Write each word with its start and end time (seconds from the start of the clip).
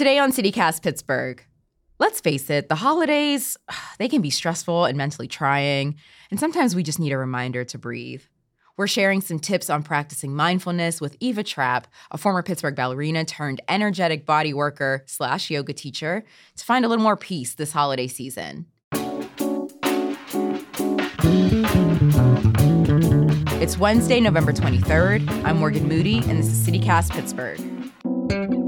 Today 0.00 0.16
on 0.16 0.32
CityCast 0.32 0.80
Pittsburgh, 0.80 1.44
let's 1.98 2.22
face 2.22 2.48
it, 2.48 2.70
the 2.70 2.74
holidays, 2.74 3.58
they 3.98 4.08
can 4.08 4.22
be 4.22 4.30
stressful 4.30 4.86
and 4.86 4.96
mentally 4.96 5.28
trying, 5.28 5.96
and 6.30 6.40
sometimes 6.40 6.74
we 6.74 6.82
just 6.82 6.98
need 6.98 7.12
a 7.12 7.18
reminder 7.18 7.64
to 7.64 7.76
breathe. 7.76 8.22
We're 8.78 8.86
sharing 8.86 9.20
some 9.20 9.38
tips 9.38 9.68
on 9.68 9.82
practicing 9.82 10.34
mindfulness 10.34 11.02
with 11.02 11.18
Eva 11.20 11.42
Trapp, 11.42 11.86
a 12.10 12.16
former 12.16 12.42
Pittsburgh 12.42 12.74
ballerina 12.74 13.26
turned 13.26 13.60
energetic 13.68 14.24
body 14.24 14.54
worker 14.54 15.04
slash 15.06 15.50
yoga 15.50 15.74
teacher, 15.74 16.24
to 16.56 16.64
find 16.64 16.86
a 16.86 16.88
little 16.88 17.04
more 17.04 17.14
peace 17.14 17.54
this 17.54 17.72
holiday 17.72 18.06
season. 18.06 18.64
It's 23.60 23.76
Wednesday, 23.76 24.20
November 24.20 24.54
23rd. 24.54 25.44
I'm 25.44 25.58
Morgan 25.58 25.86
Moody, 25.86 26.20
and 26.26 26.38
this 26.38 26.46
is 26.46 26.66
CityCast 26.66 27.10
Pittsburgh. 27.10 28.59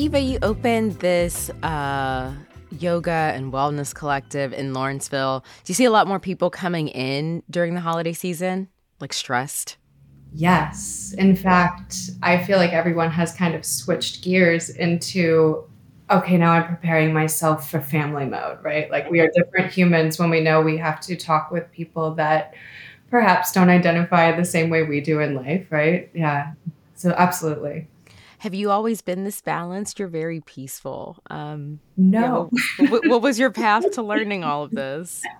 Eva, 0.00 0.18
you 0.18 0.38
opened 0.40 0.92
this 0.92 1.50
uh, 1.62 2.32
yoga 2.70 3.10
and 3.10 3.52
wellness 3.52 3.94
collective 3.94 4.54
in 4.54 4.72
Lawrenceville. 4.72 5.40
Do 5.40 5.70
you 5.70 5.74
see 5.74 5.84
a 5.84 5.90
lot 5.90 6.06
more 6.08 6.18
people 6.18 6.48
coming 6.48 6.88
in 6.88 7.42
during 7.50 7.74
the 7.74 7.82
holiday 7.82 8.14
season, 8.14 8.68
like 8.98 9.12
stressed? 9.12 9.76
Yes. 10.32 11.14
In 11.18 11.36
fact, 11.36 12.12
I 12.22 12.42
feel 12.42 12.56
like 12.56 12.72
everyone 12.72 13.10
has 13.10 13.34
kind 13.34 13.54
of 13.54 13.62
switched 13.66 14.24
gears 14.24 14.70
into 14.70 15.68
okay, 16.10 16.38
now 16.38 16.52
I'm 16.52 16.66
preparing 16.66 17.12
myself 17.12 17.70
for 17.70 17.82
family 17.82 18.24
mode, 18.24 18.56
right? 18.62 18.90
Like 18.90 19.10
we 19.10 19.20
are 19.20 19.30
different 19.34 19.70
humans 19.70 20.18
when 20.18 20.30
we 20.30 20.40
know 20.40 20.62
we 20.62 20.78
have 20.78 21.00
to 21.02 21.14
talk 21.14 21.50
with 21.50 21.70
people 21.72 22.14
that 22.14 22.54
perhaps 23.10 23.52
don't 23.52 23.68
identify 23.68 24.34
the 24.34 24.46
same 24.46 24.70
way 24.70 24.82
we 24.82 25.02
do 25.02 25.20
in 25.20 25.34
life, 25.34 25.66
right? 25.68 26.08
Yeah. 26.14 26.54
So 26.94 27.10
absolutely. 27.10 27.86
Have 28.40 28.54
you 28.54 28.70
always 28.70 29.02
been 29.02 29.24
this 29.24 29.42
balanced? 29.42 29.98
You're 29.98 30.08
very 30.08 30.40
peaceful. 30.40 31.18
Um, 31.28 31.78
no. 31.98 32.48
Yeah, 32.78 32.88
what, 32.88 33.06
what, 33.06 33.20
was 33.20 33.38
your 33.38 33.50
path 33.50 33.90
to 33.90 34.02
learning 34.02 34.44
all 34.44 34.64
of 34.64 34.70
this? 34.70 35.22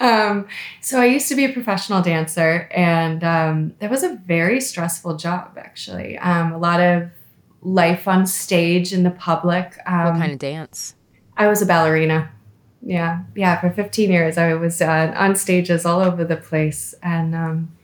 Um, 0.00 0.46
so 0.80 1.00
I 1.00 1.06
used 1.06 1.28
to 1.28 1.34
be 1.34 1.44
a 1.44 1.52
professional 1.52 2.00
dancer, 2.02 2.68
and 2.70 3.24
um, 3.24 3.74
that 3.80 3.90
was 3.90 4.04
a 4.04 4.14
very 4.14 4.60
stressful 4.60 5.16
job, 5.16 5.58
actually. 5.58 6.16
Um, 6.18 6.52
a 6.52 6.58
lot 6.58 6.78
of 6.78 7.10
life 7.62 8.06
on 8.06 8.24
stage 8.24 8.92
in 8.92 9.02
the 9.02 9.10
public. 9.10 9.76
what 9.78 9.84
kind 9.86 10.22
um, 10.22 10.30
of 10.30 10.38
dance? 10.38 10.94
I 11.36 11.48
was 11.48 11.62
a 11.62 11.66
ballerina. 11.66 12.30
Yeah, 12.80 13.22
yeah. 13.34 13.60
For 13.60 13.70
15 13.70 14.08
years, 14.08 14.38
I 14.38 14.54
was 14.54 14.80
uh, 14.80 15.12
on 15.16 15.34
stages 15.34 15.84
all 15.84 16.00
over 16.00 16.24
the 16.24 16.36
place, 16.36 16.94
and 17.02 17.34
um, 17.34 17.76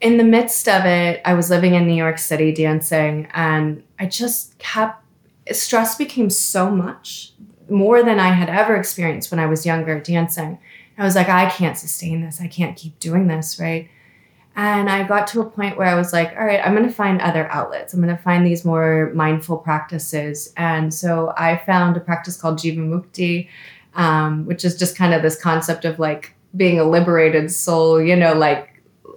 in 0.00 0.18
the 0.18 0.24
midst 0.24 0.68
of 0.68 0.84
it, 0.84 1.20
I 1.24 1.34
was 1.34 1.50
living 1.50 1.74
in 1.74 1.86
New 1.86 1.94
York 1.94 2.18
City 2.18 2.52
dancing, 2.52 3.28
and 3.32 3.82
I 3.98 4.06
just 4.06 4.58
kept 4.58 5.02
stress 5.52 5.96
became 5.96 6.28
so 6.30 6.70
much 6.70 7.32
more 7.68 8.02
than 8.02 8.18
I 8.18 8.28
had 8.28 8.48
ever 8.48 8.76
experienced 8.76 9.30
when 9.30 9.40
I 9.40 9.46
was 9.46 9.66
younger 9.66 10.00
dancing. 10.00 10.58
I 10.98 11.04
was 11.04 11.14
like, 11.14 11.28
I 11.28 11.48
can't 11.50 11.76
sustain 11.76 12.22
this. 12.22 12.40
I 12.40 12.48
can't 12.48 12.76
keep 12.76 12.98
doing 12.98 13.26
this, 13.26 13.60
right? 13.60 13.88
And 14.54 14.88
I 14.88 15.06
got 15.06 15.26
to 15.28 15.42
a 15.42 15.44
point 15.44 15.76
where 15.76 15.86
I 15.86 15.94
was 15.94 16.14
like, 16.14 16.30
all 16.32 16.44
right, 16.44 16.60
I'm 16.64 16.74
going 16.74 16.88
to 16.88 16.94
find 16.94 17.20
other 17.20 17.46
outlets. 17.52 17.92
I'm 17.92 18.00
going 18.00 18.16
to 18.16 18.22
find 18.22 18.46
these 18.46 18.64
more 18.64 19.12
mindful 19.14 19.58
practices. 19.58 20.52
And 20.56 20.92
so 20.92 21.34
I 21.36 21.58
found 21.58 21.96
a 21.96 22.00
practice 22.00 22.40
called 22.40 22.58
Jivamukti, 22.58 23.48
um, 23.94 24.46
which 24.46 24.64
is 24.64 24.78
just 24.78 24.96
kind 24.96 25.12
of 25.12 25.20
this 25.20 25.40
concept 25.40 25.84
of 25.84 25.98
like 25.98 26.34
being 26.56 26.80
a 26.80 26.84
liberated 26.84 27.52
soul, 27.52 28.00
you 28.00 28.16
know, 28.16 28.32
like 28.32 28.75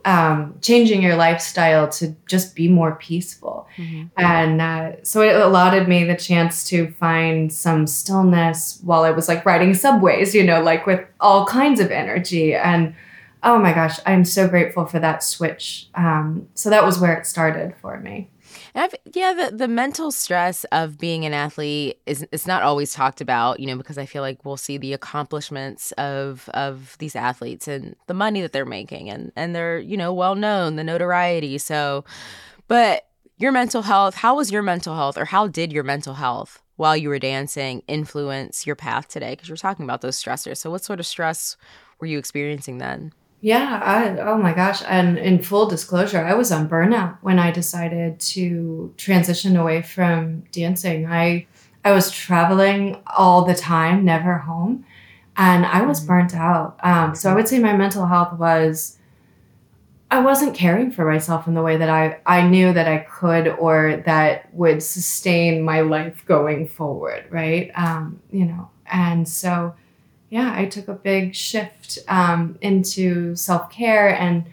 um, 0.10 0.56
changing 0.62 1.04
your 1.04 1.16
lifestyle 1.16 1.88
to 1.88 2.16
just 2.28 2.56
be 2.56 2.68
more 2.68 2.96
peaceful. 2.96 3.68
Mm-hmm. 3.78 4.08
And 4.18 4.60
uh, 4.60 5.04
so 5.04 5.22
it 5.22 5.36
allotted 5.36 5.88
me 5.88 6.04
the 6.04 6.16
chance 6.16 6.64
to 6.70 6.90
find 6.94 7.54
some 7.54 7.86
stillness 7.86 8.80
while 8.84 9.04
I 9.04 9.12
was 9.12 9.28
like 9.28 9.46
riding 9.46 9.76
subways, 9.76 10.34
you 10.34 10.44
know, 10.44 10.64
like 10.64 10.88
with 10.88 11.06
all 11.20 11.46
kinds 11.46 11.80
of 11.80 11.92
energy. 11.92 12.56
And 12.56 12.96
oh 13.44 13.60
my 13.60 13.72
gosh, 13.72 14.00
I'm 14.08 14.26
so 14.26 14.48
grateful 14.48 14.88
for 14.88 14.98
that 14.98 15.22
switch. 15.22 15.90
Um, 15.94 16.48
so 16.56 16.72
that 16.72 16.84
was 16.84 17.00
where 17.00 17.14
it 17.14 17.28
started 17.28 17.76
for 17.80 18.00
me. 18.00 18.32
I've, 18.76 18.96
yeah, 19.14 19.34
the, 19.34 19.56
the 19.56 19.68
mental 19.68 20.12
stress 20.12 20.64
of 20.72 20.98
being 20.98 21.26
an 21.26 21.34
athlete 21.34 22.00
is 22.06 22.26
it's 22.32 22.48
not 22.48 22.64
always 22.64 22.94
talked 22.94 23.22
about, 23.22 23.60
you 23.60 23.68
know, 23.68 23.78
because 23.78 23.98
I 23.98 24.06
feel 24.06 24.22
like 24.22 24.44
we'll 24.46 24.58
see 24.58 24.78
the 24.78 24.94
accomplishments 24.94 25.92
of 25.94 26.50
of 26.54 26.96
these 27.00 27.16
athletes 27.16 27.68
and 27.68 27.96
the 28.08 28.14
money 28.14 28.42
that 28.42 28.52
they're 28.52 28.66
making 28.66 29.10
and 29.10 29.32
and 29.36 29.56
they're, 29.56 29.80
you 29.80 29.98
know, 29.98 30.14
well 30.14 30.36
known, 30.36 30.76
the 30.76 30.84
notoriety. 30.84 31.58
So 31.58 32.06
but 32.68 33.08
your 33.38 33.52
mental 33.52 33.82
health, 33.84 34.16
how 34.16 34.36
was 34.36 34.52
your 34.52 34.62
mental 34.62 34.96
health 34.96 35.18
or 35.18 35.26
how 35.26 35.48
did 35.48 35.72
your 35.72 35.84
mental 35.84 36.16
health 36.16 36.62
while 36.76 36.96
you 36.96 37.10
were 37.10 37.20
dancing 37.20 37.82
influence 37.88 38.68
your 38.68 38.76
path 38.76 39.08
today? 39.08 39.32
Because 39.32 39.48
you're 39.48 39.58
talking 39.58 39.86
about 39.86 40.02
those 40.02 40.22
stressors. 40.22 40.58
So 40.58 40.70
what 40.70 40.84
sort 40.84 41.00
of 41.00 41.06
stress 41.06 41.58
were 42.00 42.08
you 42.08 42.20
experiencing 42.20 42.78
then? 42.78 43.14
Yeah, 43.42 43.80
I, 43.84 44.18
oh 44.20 44.38
my 44.38 44.54
gosh. 44.54 44.82
And 44.86 45.18
in 45.18 45.42
full 45.42 45.68
disclosure, 45.68 46.20
I 46.20 46.34
was 46.34 46.52
on 46.52 46.68
burnout 46.68 47.18
when 47.22 47.40
I 47.40 47.52
decided 47.52 48.20
to 48.20 48.94
transition 48.98 49.56
away 49.56 49.82
from 49.82 50.42
dancing. 50.52 51.08
I 51.08 51.48
I 51.86 51.92
was 51.92 52.12
traveling 52.12 53.02
all 53.08 53.46
the 53.46 53.56
time, 53.56 54.04
never 54.04 54.40
home, 54.40 54.86
and 55.38 55.66
I 55.66 55.84
was 55.84 56.00
mm-hmm. 56.00 56.08
burnt 56.08 56.36
out. 56.36 56.78
Um, 56.84 57.16
so 57.16 57.32
I 57.32 57.36
would 57.36 57.48
say 57.48 57.60
my 57.60 57.76
mental 57.76 58.06
health 58.06 58.38
was 58.38 58.98
I 60.12 60.20
wasn't 60.20 60.56
caring 60.56 60.92
for 60.92 61.10
myself 61.10 61.48
in 61.48 61.54
the 61.54 61.62
way 61.62 61.78
that 61.78 61.90
I, 61.90 62.20
I 62.26 62.48
knew 62.48 62.74
that 62.74 62.88
I 62.88 62.98
could 62.98 63.48
or 63.48 64.04
that 64.06 64.54
would 64.54 64.82
sustain 64.82 65.62
my 65.62 65.82
life 65.82 66.26
going 66.26 66.68
forward, 66.68 67.26
right? 67.30 67.72
Um, 67.76 68.20
you 68.32 68.46
know, 68.46 68.70
and 68.88 69.30
so 69.30 69.76
yeah, 70.30 70.54
I 70.56 70.66
took 70.66 70.88
a 70.88 70.94
big 70.94 71.36
shift 71.36 72.00
um, 72.08 72.58
into 72.62 73.36
self 73.36 73.72
care 73.72 74.10
and 74.10 74.46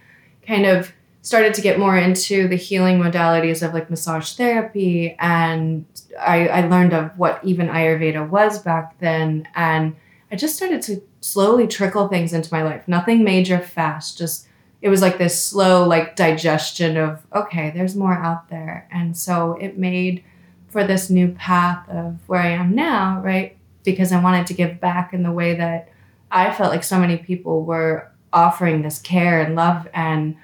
kind 0.46 0.66
of 0.66 0.92
started 1.22 1.52
to 1.54 1.60
get 1.60 1.78
more 1.78 1.96
into 1.96 2.46
the 2.46 2.56
healing 2.56 3.00
modalities 3.00 3.66
of 3.66 3.74
like 3.74 3.90
massage 3.90 4.32
therapy. 4.34 5.16
And 5.18 5.84
I, 6.20 6.48
I 6.48 6.68
learned 6.68 6.92
of 6.92 7.18
what 7.18 7.40
even 7.44 7.66
Ayurveda 7.66 8.28
was 8.28 8.60
back 8.60 8.98
then. 9.00 9.48
And 9.54 9.96
I 10.30 10.36
just 10.36 10.56
started 10.56 10.82
to 10.82 11.02
slowly 11.20 11.66
trickle 11.66 12.08
things 12.08 12.32
into 12.32 12.52
my 12.54 12.62
life. 12.62 12.86
Nothing 12.86 13.24
major 13.24 13.58
fast, 13.58 14.18
just 14.18 14.46
it 14.82 14.88
was 14.88 15.02
like 15.02 15.18
this 15.18 15.42
slow 15.42 15.86
like 15.86 16.14
digestion 16.14 16.96
of 16.96 17.26
okay, 17.34 17.70
there's 17.70 17.96
more 17.96 18.14
out 18.14 18.48
there. 18.48 18.88
And 18.92 19.16
so 19.16 19.54
it 19.60 19.76
made 19.76 20.22
for 20.68 20.86
this 20.86 21.10
new 21.10 21.32
path 21.32 21.88
of 21.88 22.18
where 22.28 22.40
I 22.40 22.50
am 22.50 22.74
now, 22.74 23.20
right? 23.20 23.55
Because 23.86 24.12
I 24.12 24.22
wanted 24.22 24.46
to 24.48 24.54
give 24.54 24.78
back 24.80 25.14
in 25.14 25.22
the 25.22 25.32
way 25.32 25.54
that 25.54 25.88
I 26.30 26.52
felt 26.52 26.70
like 26.70 26.84
so 26.84 26.98
many 26.98 27.16
people 27.16 27.64
were 27.64 28.12
offering 28.32 28.82
this 28.82 29.00
care 29.00 29.40
and 29.40 29.54
love 29.54 29.88
and 29.94 30.36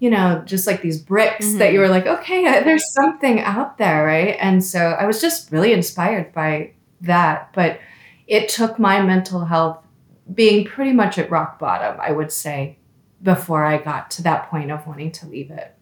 you 0.00 0.10
know 0.10 0.42
just 0.44 0.66
like 0.66 0.82
these 0.82 1.00
bricks 1.00 1.46
mm-hmm. 1.46 1.58
that 1.58 1.72
you 1.72 1.78
were 1.78 1.88
like 1.88 2.06
okay 2.06 2.44
uh, 2.46 2.64
there's 2.64 2.92
something 2.92 3.38
out 3.40 3.78
there 3.78 4.04
right? 4.04 4.36
And 4.40 4.64
so 4.64 4.80
I 4.80 5.06
was 5.06 5.20
just 5.20 5.52
really 5.52 5.72
inspired 5.72 6.32
by 6.32 6.72
that. 7.02 7.52
But 7.52 7.78
it 8.26 8.48
took 8.48 8.78
my 8.78 9.00
mental 9.00 9.44
health 9.44 9.84
being 10.34 10.64
pretty 10.64 10.92
much 10.92 11.18
at 11.18 11.30
rock 11.30 11.58
bottom 11.58 12.00
I 12.00 12.10
would 12.10 12.32
say 12.32 12.78
before 13.22 13.64
I 13.64 13.78
got 13.78 14.10
to 14.12 14.22
that 14.22 14.50
point 14.50 14.72
of 14.72 14.86
wanting 14.86 15.12
to 15.12 15.26
leave 15.26 15.50
it 15.50 15.74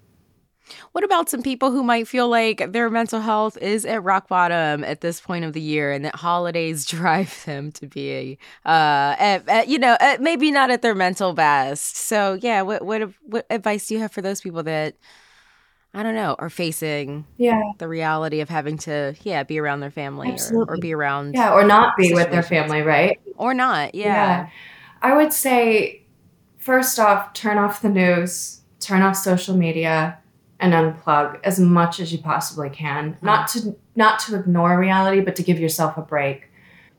what 0.93 1.05
about 1.05 1.29
some 1.29 1.43
people 1.43 1.71
who 1.71 1.83
might 1.83 2.09
feel 2.09 2.29
like 2.29 2.73
their 2.73 2.91
mental 2.91 3.21
health 3.21 3.57
is 3.59 3.85
at 3.85 4.03
rock 4.03 4.29
bottom 4.29 4.85
at 4.85 5.01
this 5.01 5.21
point 5.21 5.45
of 5.45 5.53
the 5.53 5.61
year 5.61 5.93
and 5.93 6.05
that 6.05 6.17
holidays 6.17 6.85
drive 6.87 7.45
them 7.45 7.73
to 7.73 7.87
be, 7.87 8.39
uh, 8.65 9.15
at, 9.19 9.49
at, 9.49 9.69
you 9.69 9.79
know, 9.79 9.97
at, 10.01 10.21
maybe 10.21 10.51
not 10.51 10.71
at 10.71 10.83
their 10.83 10.95
mental 10.95 11.33
best? 11.33 11.97
So, 11.97 12.39
yeah, 12.41 12.63
what, 12.63 12.85
what, 12.85 13.11
what 13.23 13.47
advice 13.51 13.87
do 13.87 13.95
you 13.95 14.01
have 14.01 14.13
for 14.13 14.23
those 14.23 14.41
people 14.41 14.63
that, 14.65 14.97
I 15.95 16.03
don't 16.03 16.15
know, 16.15 16.37
are 16.39 16.51
facing 16.51 17.25
yeah. 17.37 17.61
the 17.79 17.89
reality 17.89 18.41
of 18.41 18.49
having 18.49 18.79
to, 18.79 19.15
yeah, 19.23 19.43
be 19.45 19.59
around 19.59 19.81
their 19.81 19.91
family 19.91 20.37
or, 20.53 20.65
or, 20.69 20.77
be 20.79 20.93
around. 20.93 21.35
Yeah, 21.35 21.53
or 21.53 21.65
not 21.65 21.97
be 21.97 22.13
with 22.13 22.31
their 22.31 22.43
family, 22.43 22.83
right? 22.83 23.19
Or 23.37 23.55
not, 23.55 23.95
yeah. 23.95 24.05
yeah. 24.05 24.49
I 25.01 25.17
would 25.17 25.33
say, 25.33 26.03
first 26.59 26.99
off, 26.99 27.33
turn 27.33 27.57
off 27.57 27.81
the 27.81 27.89
news, 27.89 28.61
turn 28.81 29.03
off 29.03 29.17
social 29.17 29.57
media 29.57 30.19
and 30.61 30.73
unplug 30.73 31.39
as 31.45 31.61
much 31.61 32.01
as 32.01 32.13
you 32.13 32.19
possibly 32.19 32.71
can. 32.71 33.15
Mm-hmm. 33.15 33.27
Not 33.27 33.49
to 33.49 33.77
not 33.95 34.19
to 34.21 34.37
ignore 34.37 34.79
reality, 34.79 35.21
but 35.21 35.37
to 35.37 35.43
give 35.43 35.59
yourself 35.59 35.97
a 35.97 36.03
break. 36.03 36.51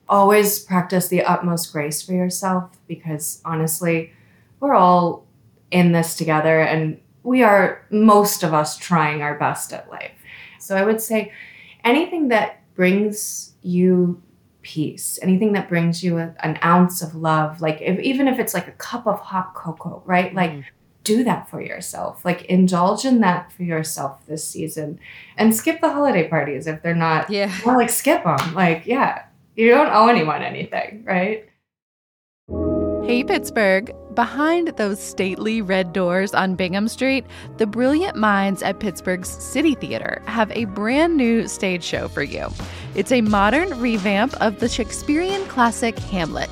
Always 0.10 0.60
practice 0.60 1.08
the 1.10 1.24
utmost 1.24 1.72
grace 1.74 2.02
for 2.02 2.14
yourself 2.14 2.78
because 2.88 3.42
honestly, 3.44 4.14
we're 4.60 4.76
all 4.76 5.26
in 5.72 5.92
this 5.92 6.16
together 6.16 6.62
and 6.62 7.00
we 7.24 7.44
are 7.44 7.86
most 7.90 8.42
of 8.44 8.54
us 8.54 8.78
trying 8.78 9.22
our 9.22 9.38
best 9.38 9.74
at 9.74 9.90
life. 9.90 10.14
So 10.60 10.78
I 10.78 10.84
would 10.84 11.02
say 11.02 11.34
anything 11.84 12.30
that 12.30 12.62
brings 12.76 13.54
you 13.64 14.22
peace, 14.62 15.20
anything 15.22 15.54
that 15.54 15.68
brings 15.68 16.04
you 16.04 16.18
a, 16.20 16.34
an 16.40 16.58
ounce 16.64 17.02
of 17.02 17.16
love, 17.16 17.60
like 17.60 17.82
if, 17.82 18.00
even 18.00 18.28
if 18.28 18.40
it's 18.40 18.54
like 18.54 18.68
a 18.68 18.74
cup 18.74 19.08
of 19.08 19.20
hot 19.20 19.54
cocoa, 19.56 20.02
right? 20.06 20.34
Like 20.34 20.52
Mm. 20.52 20.64
Do 21.08 21.24
that 21.24 21.50
for 21.50 21.62
yourself. 21.62 22.26
Like 22.26 22.46
indulge 22.46 23.06
in 23.06 23.22
that 23.22 23.52
for 23.54 23.64
yourself 23.64 24.26
this 24.28 24.46
season 24.46 25.00
and 25.38 25.56
skip 25.56 25.80
the 25.80 25.92
holiday 25.92 26.28
parties 26.28 26.68
if 26.68 26.84
they're 26.84 26.94
not, 26.94 27.30
Yeah. 27.30 27.52
well, 27.66 27.78
like 27.78 27.90
skip 27.90 28.24
them. 28.24 28.54
Like, 28.54 28.86
yeah, 28.86 29.24
you 29.56 29.70
don't 29.70 29.90
owe 29.92 30.08
anyone 30.08 30.44
anything, 30.44 31.04
right? 31.06 31.50
Hey, 33.08 33.24
Pittsburgh. 33.24 33.96
Behind 34.14 34.70
those 34.78 35.00
stately 35.00 35.62
red 35.62 35.94
doors 35.94 36.34
on 36.34 36.56
Bingham 36.56 36.88
Street, 36.88 37.24
the 37.58 37.68
brilliant 37.68 38.18
minds 38.18 38.64
at 38.64 38.80
Pittsburgh's 38.80 39.30
City 39.30 39.76
Theater 39.76 40.22
have 40.26 40.52
a 40.52 40.66
brand 40.66 41.16
new 41.16 41.48
stage 41.48 41.84
show 41.84 42.08
for 42.08 42.24
you. 42.24 42.50
It's 42.96 43.12
a 43.12 43.22
modern 43.22 43.80
revamp 43.80 44.34
of 44.42 44.60
the 44.60 44.68
Shakespearean 44.68 45.46
classic 45.46 45.98
Hamlet. 46.00 46.50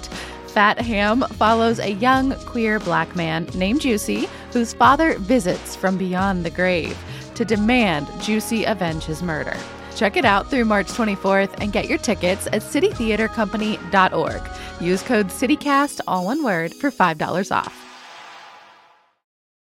Fat 0.56 0.80
Ham 0.80 1.20
follows 1.34 1.80
a 1.80 1.92
young 1.96 2.32
queer 2.46 2.80
black 2.80 3.14
man 3.14 3.46
named 3.56 3.82
Juicy, 3.82 4.30
whose 4.54 4.74
father 4.74 5.18
visits 5.20 5.76
from 5.76 5.98
beyond 5.98 6.46
the 6.46 6.50
grave 6.50 6.98
to 7.36 7.44
demand 7.44 8.08
Juicy 8.22 8.64
avenge 8.64 9.04
his 9.04 9.22
murder. 9.22 9.58
Check 9.98 10.16
it 10.16 10.24
out 10.24 10.50
through 10.50 10.64
March 10.64 10.88
24th 10.88 11.54
and 11.60 11.74
get 11.74 11.90
your 11.90 11.98
tickets 11.98 12.48
at 12.48 12.62
citytheatercompany.org. 12.62 14.50
Use 14.80 15.04
code 15.04 15.28
CityCast, 15.28 16.00
all 16.08 16.24
one 16.24 16.42
word, 16.42 16.74
for 16.74 16.90
$5 16.90 17.52
off. 17.54 17.82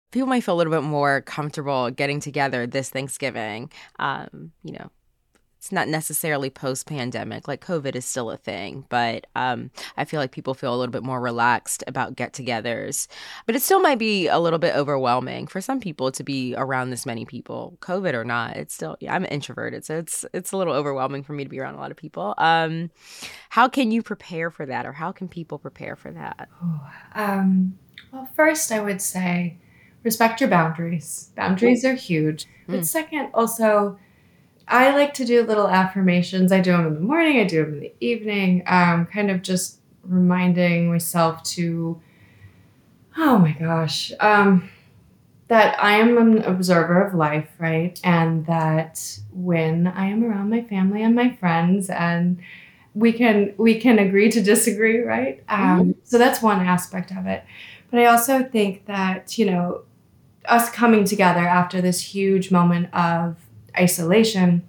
people 0.09 0.27
might 0.27 0.43
feel 0.43 0.55
a 0.55 0.57
little 0.57 0.73
bit 0.73 0.81
more 0.81 1.21
comfortable 1.21 1.91
getting 1.91 2.19
together 2.19 2.65
this 2.65 2.89
Thanksgiving. 2.89 3.71
Um, 3.99 4.51
you 4.63 4.71
know, 4.71 4.89
it's 5.61 5.71
not 5.71 5.87
necessarily 5.87 6.49
post 6.49 6.87
pandemic, 6.87 7.47
like 7.47 7.63
COVID 7.63 7.95
is 7.95 8.03
still 8.03 8.31
a 8.31 8.37
thing, 8.37 8.83
but 8.89 9.27
um, 9.35 9.69
I 9.95 10.05
feel 10.05 10.19
like 10.19 10.31
people 10.31 10.55
feel 10.55 10.73
a 10.73 10.75
little 10.75 10.91
bit 10.91 11.03
more 11.03 11.21
relaxed 11.21 11.83
about 11.85 12.15
get 12.15 12.33
togethers. 12.33 13.07
But 13.45 13.55
it 13.55 13.61
still 13.61 13.79
might 13.79 13.99
be 13.99 14.27
a 14.27 14.39
little 14.39 14.57
bit 14.57 14.75
overwhelming 14.75 15.45
for 15.45 15.61
some 15.61 15.79
people 15.79 16.11
to 16.13 16.23
be 16.23 16.55
around 16.57 16.89
this 16.89 17.05
many 17.05 17.25
people, 17.25 17.77
COVID 17.79 18.15
or 18.15 18.23
not. 18.25 18.57
It's 18.57 18.73
still, 18.73 18.97
yeah, 18.99 19.13
I'm 19.13 19.23
introverted, 19.25 19.85
so 19.85 19.99
it's 19.99 20.25
it's 20.33 20.51
a 20.51 20.57
little 20.57 20.73
overwhelming 20.73 21.21
for 21.21 21.33
me 21.33 21.43
to 21.43 21.49
be 21.49 21.59
around 21.59 21.75
a 21.75 21.79
lot 21.79 21.91
of 21.91 21.97
people. 21.97 22.33
Um, 22.39 22.89
how 23.49 23.67
can 23.67 23.91
you 23.91 24.01
prepare 24.01 24.49
for 24.49 24.65
that, 24.65 24.87
or 24.87 24.93
how 24.93 25.11
can 25.11 25.27
people 25.27 25.59
prepare 25.59 25.95
for 25.95 26.09
that? 26.09 26.49
Um, 27.13 27.77
well, 28.11 28.27
first, 28.35 28.71
I 28.71 28.79
would 28.79 28.99
say 28.99 29.59
respect 30.01 30.41
your 30.41 30.49
boundaries. 30.49 31.29
Boundaries 31.35 31.85
are 31.85 31.93
huge. 31.93 32.47
But 32.65 32.79
Mm. 32.79 32.85
second, 32.85 33.29
also, 33.35 33.99
I 34.71 34.95
like 34.95 35.13
to 35.15 35.25
do 35.25 35.43
little 35.43 35.67
affirmations. 35.67 36.51
I 36.51 36.61
do 36.61 36.71
them 36.71 36.87
in 36.87 36.93
the 36.93 37.01
morning, 37.01 37.39
I 37.39 37.43
do 37.43 37.65
them 37.65 37.73
in 37.75 37.79
the 37.81 37.93
evening, 37.99 38.63
um, 38.67 39.05
kind 39.05 39.29
of 39.29 39.41
just 39.41 39.79
reminding 40.03 40.89
myself 40.89 41.43
to, 41.43 42.01
oh 43.17 43.37
my 43.37 43.51
gosh, 43.51 44.13
um, 44.21 44.69
that 45.49 45.77
I 45.83 45.97
am 45.97 46.17
an 46.17 46.43
observer 46.43 47.05
of 47.05 47.13
life, 47.13 47.49
right? 47.59 47.99
And 48.05 48.45
that 48.45 49.19
when 49.33 49.87
I 49.87 50.05
am 50.05 50.23
around 50.23 50.49
my 50.49 50.63
family 50.63 51.03
and 51.03 51.13
my 51.13 51.35
friends 51.35 51.89
and 51.89 52.39
we 52.93 53.11
can 53.11 53.53
we 53.57 53.79
can 53.79 53.99
agree 53.99 54.31
to 54.31 54.41
disagree, 54.41 54.99
right? 55.01 55.43
Um, 55.49 55.95
so 56.05 56.17
that's 56.17 56.41
one 56.41 56.65
aspect 56.65 57.11
of 57.11 57.25
it. 57.25 57.43
But 57.89 57.99
I 57.99 58.05
also 58.05 58.43
think 58.43 58.85
that, 58.85 59.37
you 59.37 59.45
know, 59.45 59.81
us 60.45 60.69
coming 60.69 61.03
together 61.03 61.41
after 61.41 61.81
this 61.81 61.99
huge 61.99 62.49
moment 62.49 62.93
of 62.93 63.35
isolation, 63.77 64.67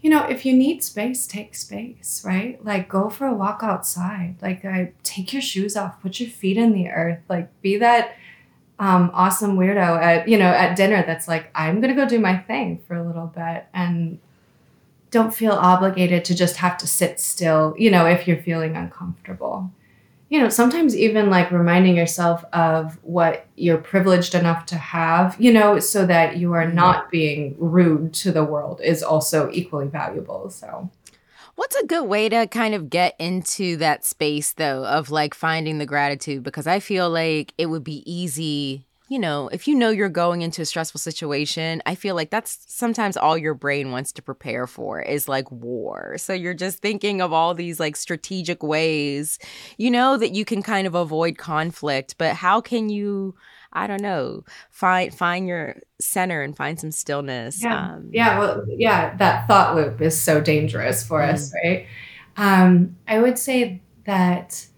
you 0.00 0.08
know, 0.08 0.24
if 0.26 0.46
you 0.46 0.54
need 0.54 0.82
space, 0.82 1.26
take 1.26 1.54
space, 1.54 2.22
right? 2.24 2.64
Like 2.64 2.88
go 2.88 3.10
for 3.10 3.26
a 3.26 3.34
walk 3.34 3.60
outside. 3.62 4.36
Like 4.40 4.64
I 4.64 4.92
take 5.02 5.32
your 5.32 5.42
shoes 5.42 5.76
off, 5.76 6.00
put 6.00 6.20
your 6.20 6.30
feet 6.30 6.56
in 6.56 6.72
the 6.72 6.88
earth, 6.88 7.20
like 7.28 7.48
be 7.60 7.76
that 7.78 8.16
um, 8.78 9.10
awesome 9.12 9.58
weirdo 9.58 10.00
at, 10.00 10.26
you 10.26 10.38
know, 10.38 10.48
at 10.48 10.74
dinner 10.74 11.04
that's 11.06 11.28
like, 11.28 11.50
I'm 11.54 11.80
gonna 11.80 11.94
go 11.94 12.08
do 12.08 12.18
my 12.18 12.38
thing 12.38 12.80
for 12.88 12.94
a 12.94 13.06
little 13.06 13.26
bit 13.26 13.66
and 13.74 14.18
don't 15.10 15.34
feel 15.34 15.52
obligated 15.52 16.24
to 16.26 16.34
just 16.34 16.56
have 16.56 16.78
to 16.78 16.86
sit 16.86 17.20
still, 17.20 17.74
you 17.76 17.90
know, 17.90 18.06
if 18.06 18.26
you're 18.26 18.42
feeling 18.42 18.76
uncomfortable 18.76 19.70
you 20.30 20.38
know, 20.38 20.48
sometimes 20.48 20.96
even 20.96 21.28
like 21.28 21.50
reminding 21.50 21.96
yourself 21.96 22.44
of 22.52 22.96
what 23.02 23.46
you're 23.56 23.78
privileged 23.78 24.34
enough 24.36 24.64
to 24.66 24.76
have, 24.76 25.36
you 25.40 25.52
know, 25.52 25.80
so 25.80 26.06
that 26.06 26.36
you 26.36 26.52
are 26.52 26.64
mm-hmm. 26.64 26.76
not 26.76 27.10
being 27.10 27.56
rude 27.58 28.14
to 28.14 28.30
the 28.30 28.44
world 28.44 28.80
is 28.82 29.02
also 29.02 29.50
equally 29.52 29.88
valuable. 29.88 30.48
So, 30.48 30.88
What's 31.56 31.76
a 31.76 31.86
good 31.86 32.04
way 32.04 32.30
to 32.30 32.46
kind 32.46 32.74
of 32.74 32.88
get 32.88 33.16
into 33.18 33.76
that 33.78 34.06
space 34.06 34.54
though 34.54 34.86
of 34.86 35.10
like 35.10 35.34
finding 35.34 35.76
the 35.76 35.84
gratitude? 35.84 36.42
Because 36.42 36.66
I 36.66 36.80
feel 36.80 37.10
like 37.10 37.52
it 37.58 37.66
would 37.66 37.84
be 37.84 38.02
easy, 38.10 38.86
you 39.10 39.18
know, 39.18 39.48
if 39.48 39.66
you 39.66 39.74
know 39.74 39.90
you're 39.90 40.08
going 40.08 40.42
into 40.42 40.62
a 40.62 40.64
stressful 40.64 41.00
situation, 41.00 41.82
I 41.84 41.96
feel 41.96 42.14
like 42.14 42.30
that's 42.30 42.60
sometimes 42.68 43.16
all 43.16 43.36
your 43.36 43.54
brain 43.54 43.90
wants 43.90 44.12
to 44.12 44.22
prepare 44.22 44.68
for 44.68 45.02
is 45.02 45.26
like 45.26 45.50
war. 45.50 46.16
So 46.16 46.32
you're 46.32 46.54
just 46.54 46.78
thinking 46.78 47.20
of 47.20 47.32
all 47.32 47.52
these 47.52 47.80
like 47.80 47.96
strategic 47.96 48.62
ways, 48.62 49.40
you 49.78 49.90
know, 49.90 50.16
that 50.16 50.30
you 50.30 50.44
can 50.44 50.62
kind 50.62 50.86
of 50.86 50.94
avoid 50.94 51.38
conflict. 51.38 52.14
But 52.18 52.36
how 52.36 52.60
can 52.60 52.88
you? 52.88 53.34
I 53.72 53.88
don't 53.88 54.00
know. 54.00 54.44
Find 54.70 55.12
find 55.12 55.48
your 55.48 55.82
center 56.00 56.40
and 56.42 56.56
find 56.56 56.78
some 56.78 56.92
stillness. 56.92 57.64
yeah. 57.64 57.94
Um, 57.94 58.10
yeah. 58.12 58.38
Well, 58.38 58.64
yeah, 58.68 59.16
that 59.16 59.48
thought 59.48 59.74
loop 59.74 60.00
is 60.00 60.20
so 60.20 60.40
dangerous 60.40 61.02
for 61.02 61.20
us, 61.20 61.52
right? 61.64 61.84
Um, 62.36 62.96
I 63.08 63.18
would 63.18 63.40
say 63.40 63.82
that 64.04 64.68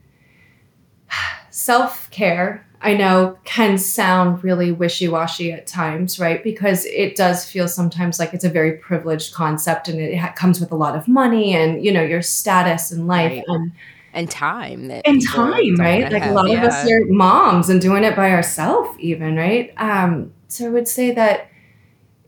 self 1.50 2.10
care, 2.10 2.66
I 2.82 2.94
know, 2.94 3.38
can 3.44 3.78
sound 3.78 4.42
really 4.42 4.72
wishy 4.72 5.08
washy 5.08 5.52
at 5.52 5.66
times, 5.66 6.18
right? 6.18 6.42
Because 6.42 6.84
it 6.86 7.16
does 7.16 7.44
feel 7.48 7.68
sometimes 7.68 8.18
like 8.18 8.34
it's 8.34 8.44
a 8.44 8.48
very 8.50 8.72
privileged 8.72 9.32
concept 9.34 9.88
and 9.88 10.00
it 10.00 10.16
ha- 10.16 10.32
comes 10.32 10.60
with 10.60 10.72
a 10.72 10.76
lot 10.76 10.96
of 10.96 11.06
money 11.06 11.54
and, 11.54 11.84
you 11.84 11.92
know, 11.92 12.02
your 12.02 12.22
status 12.22 12.92
in 12.92 13.06
life. 13.06 13.30
Right. 13.32 13.44
And 13.48 13.72
and 14.14 14.30
time 14.30 14.88
that 14.88 15.06
and 15.06 15.22
time, 15.26 15.76
right? 15.76 16.12
Like 16.12 16.22
a 16.22 16.26
have, 16.26 16.34
lot 16.34 16.50
of 16.50 16.58
us 16.62 16.90
are 16.90 17.04
moms 17.06 17.70
and 17.70 17.80
doing 17.80 18.04
it 18.04 18.14
by 18.14 18.30
ourselves, 18.32 18.98
even, 18.98 19.36
right? 19.36 19.72
Um, 19.78 20.32
so 20.48 20.66
I 20.66 20.68
would 20.68 20.86
say 20.86 21.12
that 21.12 21.48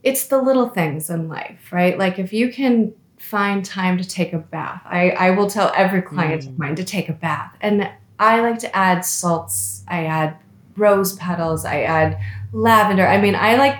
it's 0.02 0.28
the 0.28 0.40
little 0.40 0.68
things 0.68 1.10
in 1.10 1.28
life, 1.28 1.72
right? 1.72 1.98
Like 1.98 2.18
if 2.18 2.32
you 2.32 2.50
can 2.52 2.94
find 3.18 3.64
time 3.64 3.98
to 3.98 4.04
take 4.08 4.32
a 4.32 4.38
bath, 4.38 4.80
I, 4.84 5.10
I 5.10 5.30
will 5.30 5.48
tell 5.50 5.72
every 5.76 6.00
client 6.02 6.42
Mm. 6.42 6.48
of 6.48 6.58
mine 6.58 6.74
to 6.76 6.84
take 6.84 7.08
a 7.08 7.12
bath. 7.12 7.54
And 7.60 7.90
I 8.18 8.40
like 8.40 8.58
to 8.60 8.76
add 8.76 9.04
salts, 9.04 9.82
I 9.88 10.04
add 10.06 10.36
rose 10.76 11.14
petals, 11.16 11.64
I 11.64 11.82
add 11.82 12.18
lavender. 12.52 13.06
I 13.06 13.20
mean, 13.20 13.34
I 13.34 13.56
like 13.56 13.76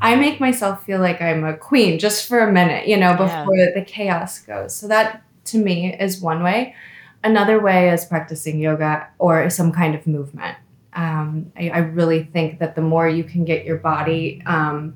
I 0.00 0.14
make 0.14 0.38
myself 0.40 0.84
feel 0.84 1.00
like 1.00 1.20
I'm 1.20 1.44
a 1.44 1.56
queen 1.56 1.98
just 1.98 2.28
for 2.28 2.38
a 2.40 2.52
minute, 2.52 2.86
you 2.86 2.96
know, 2.96 3.10
Yeah. 3.18 3.42
before 3.42 3.56
the 3.74 3.84
chaos 3.86 4.38
goes. 4.40 4.74
So 4.74 4.86
that 4.88 5.22
to 5.46 5.58
me 5.58 5.94
is 5.98 6.20
one 6.20 6.42
way. 6.42 6.74
Another 7.24 7.60
way 7.60 7.90
is 7.90 8.04
practicing 8.04 8.60
yoga 8.60 9.08
or 9.18 9.50
some 9.50 9.72
kind 9.72 9.94
of 9.96 10.06
movement. 10.06 10.56
Um, 10.92 11.50
I, 11.56 11.70
I 11.70 11.78
really 11.78 12.24
think 12.24 12.60
that 12.60 12.76
the 12.76 12.80
more 12.80 13.08
you 13.08 13.24
can 13.24 13.44
get 13.44 13.64
your 13.64 13.76
body 13.78 14.40
um, 14.46 14.94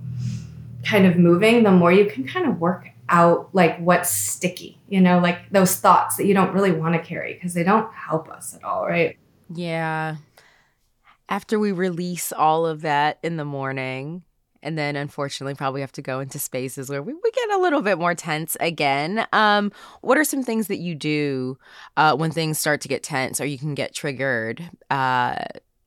kind 0.84 1.04
of 1.06 1.16
moving, 1.16 1.64
the 1.64 1.70
more 1.72 1.90
you 1.92 2.06
can 2.06 2.24
kind 2.26 2.46
of 2.48 2.60
work 2.60 2.88
out 3.08 3.48
like 3.52 3.78
what's 3.78 4.08
sticky, 4.10 4.78
you 4.88 5.00
know, 5.00 5.18
like 5.18 5.50
those 5.50 5.76
thoughts 5.76 6.16
that 6.16 6.26
you 6.26 6.34
don't 6.34 6.52
really 6.54 6.72
want 6.72 6.94
to 6.94 7.00
carry 7.00 7.34
because 7.34 7.54
they 7.54 7.64
don't 7.64 7.92
help 7.92 8.28
us 8.30 8.54
at 8.54 8.62
all, 8.64 8.86
right? 8.86 9.16
Yeah. 9.52 10.16
After 11.32 11.58
we 11.58 11.72
release 11.72 12.30
all 12.30 12.66
of 12.66 12.82
that 12.82 13.18
in 13.22 13.38
the 13.38 13.44
morning, 13.46 14.22
and 14.62 14.76
then 14.76 14.96
unfortunately 14.96 15.54
probably 15.54 15.80
have 15.80 15.90
to 15.92 16.02
go 16.02 16.20
into 16.20 16.38
spaces 16.38 16.90
where 16.90 17.02
we, 17.02 17.14
we 17.14 17.30
get 17.30 17.52
a 17.52 17.56
little 17.56 17.80
bit 17.80 17.96
more 17.96 18.14
tense 18.14 18.54
again. 18.60 19.26
Um, 19.32 19.72
what 20.02 20.18
are 20.18 20.24
some 20.24 20.42
things 20.42 20.66
that 20.66 20.76
you 20.76 20.94
do 20.94 21.56
uh, 21.96 22.14
when 22.14 22.32
things 22.32 22.58
start 22.58 22.82
to 22.82 22.88
get 22.88 23.02
tense 23.02 23.40
or 23.40 23.46
you 23.46 23.58
can 23.58 23.74
get 23.74 23.94
triggered? 23.94 24.62
Uh, 24.90 25.36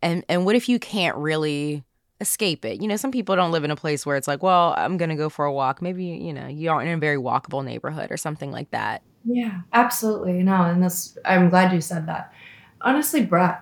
and 0.01 0.25
and 0.27 0.47
what 0.47 0.55
if 0.55 0.67
you 0.67 0.79
can't 0.79 1.15
really 1.15 1.83
escape 2.19 2.65
it? 2.65 2.81
You 2.81 2.87
know, 2.87 2.95
some 2.95 3.11
people 3.11 3.35
don't 3.35 3.51
live 3.51 3.63
in 3.63 3.69
a 3.69 3.75
place 3.75 4.03
where 4.03 4.17
it's 4.17 4.27
like, 4.27 4.41
well, 4.41 4.73
I'm 4.75 4.97
gonna 4.97 5.15
go 5.15 5.29
for 5.29 5.45
a 5.45 5.53
walk. 5.53 5.79
Maybe 5.79 6.05
you 6.05 6.33
know 6.33 6.47
you 6.47 6.71
aren't 6.71 6.89
in 6.89 6.95
a 6.95 6.99
very 6.99 7.17
walkable 7.17 7.63
neighborhood 7.63 8.11
or 8.11 8.17
something 8.17 8.51
like 8.51 8.71
that. 8.71 9.03
Yeah, 9.23 9.61
absolutely. 9.73 10.41
No, 10.41 10.63
and 10.63 10.81
that's, 10.81 11.19
I'm 11.23 11.51
glad 11.51 11.71
you 11.71 11.81
said 11.81 12.07
that. 12.07 12.33
Honestly, 12.81 13.23
breath. 13.23 13.61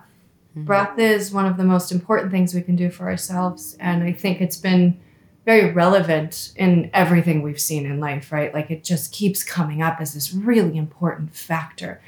Mhm. 0.56 0.64
Breath 0.64 0.98
is 0.98 1.32
one 1.32 1.46
of 1.46 1.56
the 1.56 1.64
most 1.64 1.90
important 1.92 2.30
things 2.30 2.54
we 2.54 2.62
can 2.62 2.76
do 2.76 2.90
for 2.90 3.08
ourselves. 3.08 3.76
And 3.80 4.02
I 4.02 4.12
think 4.12 4.40
it's 4.40 4.56
been 4.56 4.96
very 5.44 5.72
relevant 5.72 6.52
in 6.56 6.90
everything 6.94 7.42
we've 7.42 7.60
seen 7.60 7.84
in 7.84 8.00
life, 8.00 8.32
right? 8.32 8.54
Like 8.54 8.70
it 8.70 8.82
just 8.82 9.12
keeps 9.12 9.42
coming 9.42 9.82
up 9.82 10.00
as 10.00 10.14
this 10.14 10.32
really 10.32 10.76
important 10.78 11.34
factor. 11.36 12.00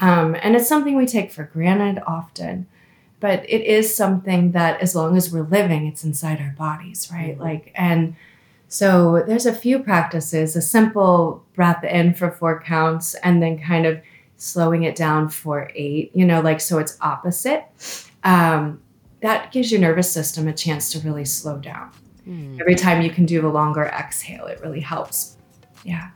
Um, 0.00 0.36
and 0.42 0.54
it's 0.56 0.68
something 0.68 0.96
we 0.96 1.06
take 1.06 1.30
for 1.32 1.44
granted 1.44 2.02
often. 2.06 2.66
But 3.20 3.44
it 3.48 3.62
is 3.64 3.94
something 3.96 4.50
that, 4.50 4.80
as 4.80 4.96
long 4.96 5.16
as 5.16 5.32
we're 5.32 5.42
living, 5.44 5.86
it's 5.86 6.02
inside 6.02 6.40
our 6.40 6.54
bodies, 6.58 7.08
right? 7.12 7.36
Mhm. 7.38 7.40
Like, 7.40 7.72
and 7.76 8.16
so 8.66 9.22
there's 9.26 9.46
a 9.46 9.54
few 9.54 9.78
practices, 9.78 10.56
a 10.56 10.60
simple 10.62 11.44
breath 11.54 11.84
in 11.84 12.14
for 12.14 12.32
four 12.32 12.60
counts, 12.60 13.14
and 13.22 13.40
then 13.40 13.58
kind 13.60 13.86
of 13.86 14.00
slowing 14.42 14.82
it 14.82 14.96
down 14.96 15.28
for 15.28 15.70
eight, 15.74 16.10
you 16.14 16.24
know, 16.24 16.40
like 16.40 16.60
so 16.60 16.78
it's 16.78 16.98
opposite. 17.00 17.64
Um, 18.24 18.82
that 19.20 19.52
gives 19.52 19.70
your 19.70 19.80
nervous 19.80 20.12
system 20.12 20.48
a 20.48 20.52
chance 20.52 20.90
to 20.92 20.98
really 21.00 21.24
slow 21.24 21.58
down. 21.58 21.92
Mm. 22.26 22.60
Every 22.60 22.74
time 22.74 23.02
you 23.02 23.10
can 23.10 23.24
do 23.24 23.46
a 23.46 23.50
longer 23.50 23.84
exhale, 23.84 24.46
it 24.46 24.60
really 24.60 24.80
helps. 24.80 25.36
Yeah. 25.84 26.10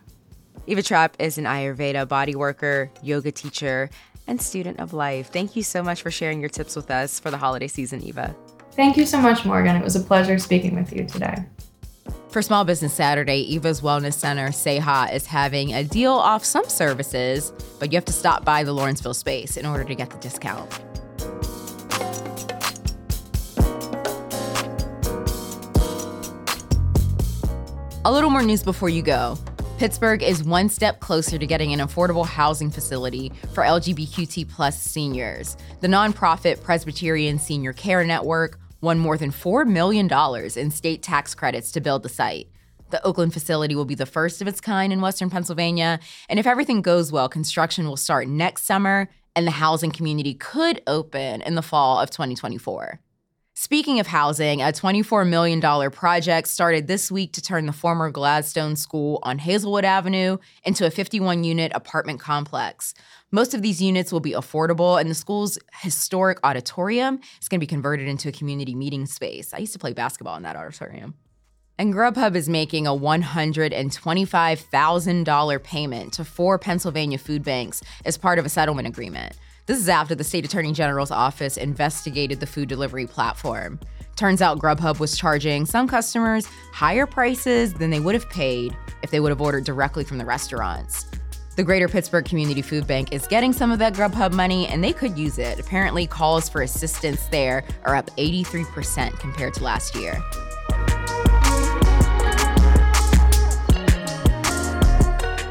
Eva 0.67 0.83
Trapp 0.83 1.17
is 1.21 1.39
an 1.39 1.45
Ayurveda 1.45 2.09
body 2.09 2.35
worker, 2.35 2.91
yoga 3.01 3.31
teacher, 3.31 3.91
and 4.27 4.43
student 4.43 4.81
of 4.81 4.93
life. 4.93 5.31
Thank 5.33 5.55
you 5.55 5.63
so 5.63 5.81
much 5.83 6.03
for 6.03 6.11
sharing 6.11 6.41
your 6.41 6.49
tips 6.49 6.75
with 6.75 6.91
us 6.91 7.21
for 7.21 7.31
the 7.31 7.39
holiday 7.39 7.69
season, 7.69 8.03
Eva. 8.03 8.35
Thank 8.73 8.97
you 8.97 9.07
so 9.07 9.21
much, 9.21 9.45
Morgan. 9.45 9.77
It 9.77 9.85
was 9.85 9.95
a 9.95 10.01
pleasure 10.01 10.39
speaking 10.39 10.75
with 10.75 10.93
you 10.93 11.07
today. 11.07 11.45
For 12.37 12.43
Small 12.43 12.67
Business 12.67 12.93
Saturday, 12.93 13.39
Eva's 13.55 13.81
Wellness 13.81 14.13
Center, 14.13 14.49
Sneha, 14.49 15.11
is 15.11 15.25
having 15.25 15.73
a 15.73 15.83
deal 15.83 16.13
off 16.13 16.45
some 16.45 16.69
services, 16.69 17.51
but 17.81 17.91
you 17.91 17.97
have 17.97 18.05
to 18.05 18.13
stop 18.13 18.45
by 18.45 18.63
the 18.63 18.75
Lawrenceville 18.75 19.15
space 19.15 19.57
in 19.57 19.65
order 19.65 19.85
to 19.85 19.95
get 19.95 20.11
the 20.11 20.19
discount. 20.19 20.71
A 28.05 28.13
little 28.13 28.29
more 28.29 28.43
news 28.43 28.63
before 28.63 28.91
you 28.91 29.01
go. 29.01 29.39
Pittsburgh 29.79 30.23
is 30.23 30.45
one 30.45 30.69
step 30.69 31.01
closer 31.01 31.39
to 31.39 31.47
getting 31.47 31.73
an 31.73 31.81
affordable 31.81 32.27
housing 32.27 32.71
facility 32.71 33.33
for 33.55 33.65
LGBTQ 33.65 34.47
plus 34.51 34.79
seniors. 34.79 35.57
The 35.81 35.89
nonprofit 35.89 36.63
Presbyterian 36.63 37.39
Senior 37.39 37.73
Care 37.73 38.05
Network 38.05 38.59
won 38.87 38.99
more 38.99 39.19
than 39.19 39.33
$4 39.33 39.67
million 39.67 40.09
in 40.57 40.71
state 40.71 41.03
tax 41.03 41.35
credits 41.35 41.73
to 41.73 41.81
build 41.81 42.03
the 42.03 42.09
site. 42.09 42.49
The 42.91 43.05
Oakland 43.05 43.33
facility 43.33 43.75
will 43.75 43.85
be 43.85 43.97
the 43.97 44.07
first 44.07 44.41
of 44.41 44.47
its 44.49 44.61
kind 44.61 44.93
in 44.93 45.01
Western 45.01 45.29
Pennsylvania, 45.29 45.99
and 46.29 46.39
if 46.39 46.47
everything 46.47 46.83
goes 46.83 47.11
well, 47.11 47.29
construction 47.29 47.89
will 47.89 47.97
start 47.97 48.29
next 48.29 48.63
summer 48.63 49.09
and 49.35 49.47
the 49.47 49.51
housing 49.51 49.91
community 49.91 50.35
could 50.35 50.81
open 50.87 51.43
in 51.43 51.57
the 51.57 51.63
fall 51.63 52.01
of 52.01 52.11
2024. 52.11 53.01
Speaking 53.59 54.01
of 54.01 54.07
housing, 54.07 54.61
a 54.61 54.67
$24 54.67 55.27
million 55.27 55.63
project 55.91 56.47
started 56.47 56.89
this 56.89 57.11
week 57.11 57.33
to 57.33 57.41
turn 57.41 57.65
the 57.65 57.73
former 57.73 58.11
Gladstone 58.11 58.77
School 58.77 59.19
on 59.23 59.39
Hazelwood 59.39 59.83
Avenue 59.83 60.37
into 60.65 60.85
a 60.85 60.91
51 60.91 61.43
unit 61.43 61.73
apartment 61.75 62.21
complex. 62.21 62.93
Most 63.31 63.55
of 63.55 63.63
these 63.63 63.81
units 63.81 64.13
will 64.13 64.21
be 64.21 64.33
affordable, 64.33 65.01
and 65.01 65.09
the 65.09 65.15
school's 65.15 65.59
historic 65.81 66.39
auditorium 66.45 67.19
is 67.41 67.49
going 67.49 67.59
to 67.59 67.63
be 67.63 67.67
converted 67.67 68.09
into 68.09 68.29
a 68.29 68.33
community 68.33 68.75
meeting 68.75 69.07
space. 69.07 69.55
I 69.55 69.59
used 69.59 69.73
to 69.73 69.79
play 69.79 69.95
basketball 69.95 70.37
in 70.37 70.43
that 70.43 70.57
auditorium. 70.57 71.15
And 71.79 71.95
Grubhub 71.95 72.37
is 72.37 72.51
making 72.51 72.87
a 72.87 72.91
$125,000 72.91 75.63
payment 75.63 76.13
to 76.13 76.27
four 76.27 76.59
Pennsylvania 76.59 77.17
food 77.17 77.43
banks 77.43 77.83
as 78.05 78.19
part 78.19 78.39
of 78.39 78.45
a 78.45 78.51
settlement 78.51 78.87
agreement. 78.87 79.39
This 79.67 79.79
is 79.79 79.89
after 79.89 80.15
the 80.15 80.23
state 80.23 80.45
attorney 80.45 80.73
general's 80.73 81.11
office 81.11 81.57
investigated 81.57 82.39
the 82.39 82.47
food 82.47 82.69
delivery 82.69 83.05
platform. 83.05 83.81
Turns 84.15 84.41
out 84.41 84.61
Grubhub 84.61 85.01
was 85.01 85.19
charging 85.19 85.67
some 85.67 85.89
customers 85.89 86.47
higher 86.73 87.05
prices 87.05 87.75
than 87.75 87.91
they 87.91 87.99
would 87.99 88.15
have 88.15 88.31
paid 88.31 88.77
if 89.03 89.11
they 89.11 89.19
would 89.19 89.31
have 89.31 89.41
ordered 89.41 89.65
directly 89.65 90.05
from 90.05 90.19
the 90.19 90.25
restaurants. 90.25 91.07
The 91.57 91.65
Greater 91.65 91.89
Pittsburgh 91.89 92.25
Community 92.25 92.63
Food 92.63 92.87
Bank 92.87 93.13
is 93.13 93.27
getting 93.27 93.53
some 93.53 93.73
of 93.73 93.81
that 93.81 93.95
Grubhub 93.95 94.33
money 94.33 94.69
and 94.69 94.85
they 94.85 94.93
could 94.93 95.19
use 95.19 95.37
it. 95.37 95.59
Apparently, 95.59 96.07
calls 96.07 96.49
for 96.49 96.63
assistance 96.63 97.27
there 97.27 97.65
are 97.83 97.97
up 97.97 98.09
83% 98.17 99.19
compared 99.19 99.53
to 99.55 99.65
last 99.65 99.97
year. 99.97 100.23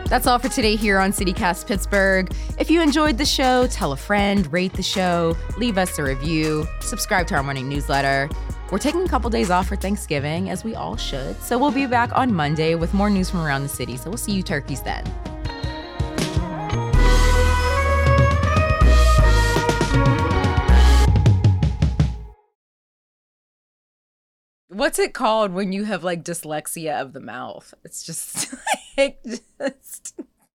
That's 0.08 0.28
all 0.28 0.38
for 0.38 0.50
today 0.50 0.76
here 0.76 1.00
on 1.00 1.12
CityCast 1.12 1.66
Pittsburgh. 1.66 2.32
If 2.60 2.70
you 2.70 2.80
enjoyed 2.80 3.18
the 3.18 3.26
show, 3.26 3.66
tell 3.66 3.92
a 3.92 3.98
friend, 3.98 4.52
rate 4.54 4.74
the 4.74 4.84
show, 4.84 5.36
leave 5.58 5.80
us 5.80 5.98
a 5.98 6.04
review, 6.04 6.68
subscribe 6.80 7.26
to 7.28 7.36
our 7.36 7.42
morning 7.42 7.68
newsletter. 7.68 8.30
We're 8.72 8.78
taking 8.78 9.04
a 9.04 9.08
couple 9.08 9.32
days 9.32 9.50
off 9.50 9.68
for 9.68 9.76
Thanksgiving, 9.76 10.52
as 10.52 10.64
we 10.64 10.76
all 10.76 10.96
should. 10.96 11.42
So 11.42 11.58
we'll 11.58 11.72
be 11.72 11.88
back 11.88 12.12
on 12.16 12.32
Monday 12.32 12.76
with 12.76 12.94
more 12.94 13.10
news 13.10 13.32
from 13.32 13.40
around 13.42 13.64
the 13.64 13.70
city. 13.70 13.98
So 13.98 14.12
we'll 14.12 14.18
see 14.18 14.34
you 14.34 14.44
turkeys 14.44 14.84
then. 14.84 15.04
What's 24.68 25.00
it 25.00 25.16
called 25.16 25.52
when 25.52 25.72
you 25.72 25.86
have 25.86 26.04
like 26.04 26.24
dyslexia 26.24 27.02
of 27.02 27.14
the 27.14 27.22
mouth? 27.22 27.74
It's 27.84 28.04
just 28.04 28.54
like 28.98 29.20
just 29.60 30.20